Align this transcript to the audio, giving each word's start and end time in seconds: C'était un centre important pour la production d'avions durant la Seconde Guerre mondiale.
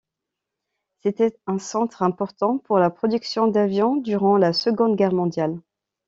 C'était 1.03 1.37
un 1.45 1.59
centre 1.59 2.01
important 2.01 2.57
pour 2.57 2.79
la 2.79 2.89
production 2.89 3.45
d'avions 3.45 3.95
durant 3.97 4.35
la 4.35 4.51
Seconde 4.51 4.95
Guerre 4.95 5.13
mondiale. 5.13 5.61